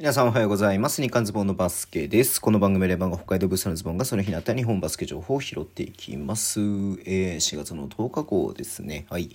[0.00, 1.02] 皆さんおはようございます。
[1.02, 2.40] 日刊ズボンのバスケです。
[2.40, 6.58] この番組レバンが北海道ブースのズボンがその日にあった日本バスケ情報を拾っていきます。
[6.58, 9.04] えー、4月の10日号ですね。
[9.10, 9.28] はい。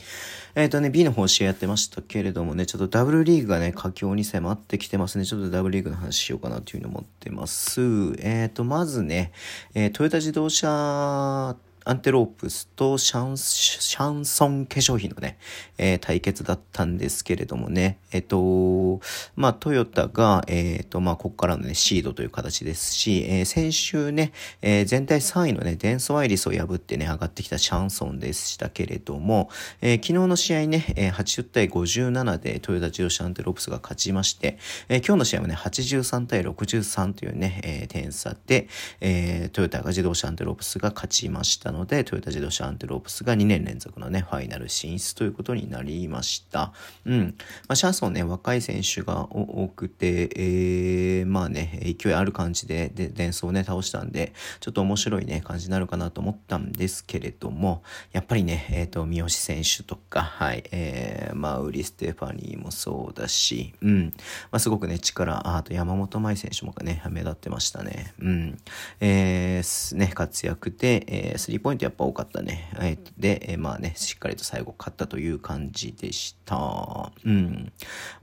[0.55, 5.25] えっ、ー、とね、B の方試合やってましたけれどもね、ちょっとダブルリーグがね、佳境に迫ってきてますね。
[5.27, 7.81] ちょっとダブルリーグの話しようかなというふうに思ってます。
[8.17, 9.33] えっ、ー、と、まずね、
[9.75, 11.55] え、トヨタ自動車
[11.87, 15.37] アンテロープスとシャン、シャンソン化粧品のね、
[15.77, 18.99] えー、対決だったんですけれどもね、えっ、と、
[19.35, 24.31] まあ、トヨタが、えっ、と、まあ、ここからのね、シードという形ですし、えー、先週ね、
[24.63, 34.57] えー、全体3位のね、デンソワイリスを破ってね、上がってきたシャンソンでしたけれども、えー、昨日の試合ね、えー、80対57でトヨタ自動車アンテロープスが勝ちまして、
[34.89, 38.69] え、今日の試合はね、83対63というね、え、点差で、
[39.01, 46.73] え、トヨタが自動車アンテロープスが勝ちましたので、トヨタ自動車アンテロープスが2年連続のね、ファイナル進出ということになりました。
[47.05, 47.35] うん。
[47.67, 64.13] まあ、シャンソンね、若い選手が多くて、えー、まあね、勢いある感じで、で、伝送をね、倒したんで、ちょっと面白いね、感じになるかなと思ったんですけれども、やっぱりね、えっ、ー、と、三好選手とか、はい、えー、まあ、ウリ・ステファニーもそうだし、うん。
[64.51, 68.13] まあ、すごくね、力、あと山本舞選手もね、目立ってましたね。
[68.19, 68.57] うん。
[68.99, 72.69] えー、ね、活躍で、えー、スリーポイントやっぱ多かったね。
[73.17, 77.11] で、えー、まあね、しっかりと最後勝ったという感じでした。
[77.25, 77.73] うん。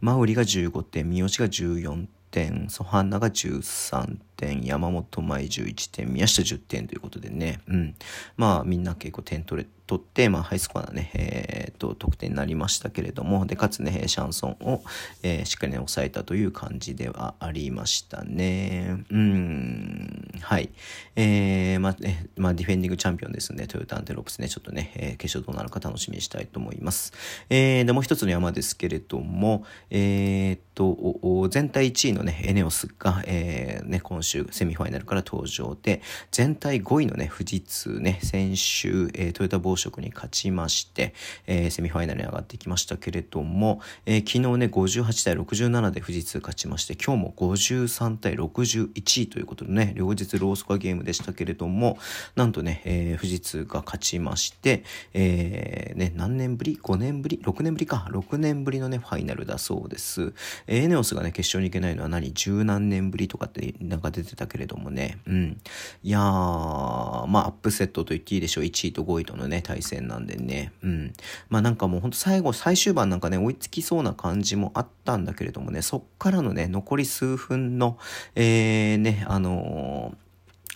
[0.01, 4.17] マウリが15点、三好が14点、ソハンナが13点、
[4.63, 7.95] 山本舞11点、宮下10点ということでね、うん。
[8.37, 14.83] まあみんな結構点取れ、取って、まあハイスコアなね、えー、っと、得点になりましたけれども、で、かつね、シャンソンを、
[15.23, 19.05] えー、しっかりね、抑えたという感じではありましたね。
[19.11, 20.71] うん、はい。
[21.17, 27.13] えー、まあね、まあディフェンディングチャンピオンですね、トヨタアンテロープスね、ちょっとね、えー、決勝どうなるか楽しみにしたいと思います。
[27.51, 41.15] えー、で、もう一つの山ですけれども、えー、っと、全体1位のね、エネオスが、えー、ね、今週セミファイナルから登場で、全体5位のね、富士通ね、先週、えー、トヨタ暴食に勝ちまして、
[41.47, 51.99] えー、セミファイナルに上がってきましたけれども、えー、昨日ね、58対67で富士通勝ちまして、今日も53対61位ということでね、両日ロースコアゲームでしたけれども、
[52.37, 58.09] なんとね、えー、富士通が勝ちまして、えー、ね、何年ぶり ?5 年ぶり ?6 年ぶりか。
[58.11, 60.33] 6年ぶりのね、ファイナルだそうです。
[60.67, 62.33] えー、エネオスがね、決勝に行けないのは何？
[62.33, 65.19] 十何年ぶりとかってなんか出てたけれどもね。
[65.27, 65.61] うん。
[66.03, 68.65] いやー、まあ、アップセットと言っていいでしょう。
[68.65, 70.73] 1位と5位とのね、対戦なんでね。
[70.83, 71.13] うん。
[71.49, 77.99] まあなんかもうほんと最後、最終盤なんかね、追いつきそうな感じもあったんだけれどもね、そっからのね、残り数分の、
[78.35, 80.23] えー、ね、あのー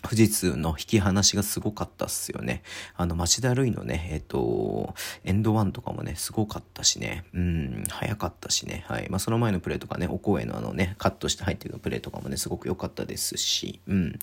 [0.02, 2.62] 富士通の引き離しがすごかったっすよね。
[2.96, 9.08] あの、町田るいのね、えっ、と、エンドワンとかもね、すごかったしね、うん、早かったしね、はい。
[9.08, 14.18] まあ、その前のプレーとかね、お声のあのね、カットして入っていくプレーとかもね、すごく良かったですし、うん。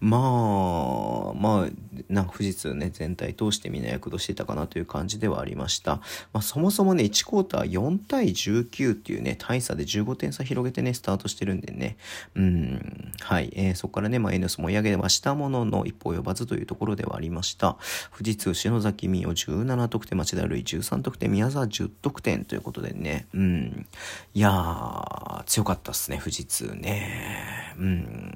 [0.00, 1.68] まあ、まあ、
[2.08, 5.96] なんか富士通ね、全体通してみんな躍動してたかなという感じではありました。
[6.32, 11.96] まあ、そもそもね、1クォーター4対19っていうね、大差で15点差広げてね、スタートしてるんでね、
[12.36, 13.52] うん、はい。
[13.54, 17.78] えー、そこからね、まあ、エネス盛り上げましたしたものの一歩及ばずというところではありました。
[18.16, 23.86] 富士通篠崎美代17得点、町田瑠衣13得点、宮沢10得点ということでね、うん。
[24.34, 27.55] いやー、強かったっすね、富士通ね。
[27.78, 28.32] うん。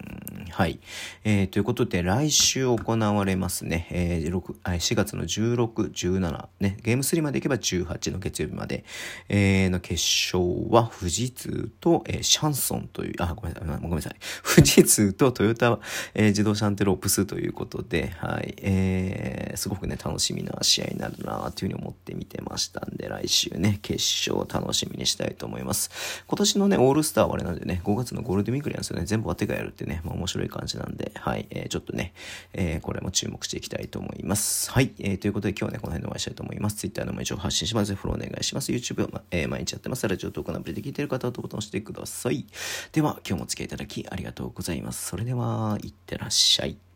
[0.51, 0.81] はい。
[1.25, 8.85] えー、ということで、来週行われますね、えー、6 4月の16、17、ね、ゲーム3までいけば18の月曜日まで、
[9.29, 14.17] えー、の決勝は富士通と、えー、シャンソンという、あ、ごめんなさい、ごめんなさい。
[14.55, 15.79] 富士通とトヨタ、
[16.15, 26.25] えー、自動車アンテロープスということで、はい、えー、すごくね、楽しみな試合になるなというふうに思って見てましたんで、来週ね、決勝を楽しみにしたいと思います。
[26.27, 32.13] 今年のね、オールスターはあれなんでね、5月のゴールデンウィークなんですよね、全部バテがやるってね、まあ面白い感じなんで、はい、えー、ちょっとね、
[32.53, 34.71] えー、これも注目していきたいと思います。
[34.73, 36.77] はい、えー、ということで今日はね、この辺でお会いしたいと思います。
[36.77, 37.95] Twitter のも一応発信します。
[37.95, 38.73] フォローお願いします。
[38.73, 40.07] YouTube は、えー、毎日やってます。
[40.09, 42.45] ラジオトークのアプリで聞いてる方はボタン押してください。
[42.93, 45.07] では、今日もお付き合いいただきありがとうございます。
[45.07, 46.90] それでは、いってらっしゃい。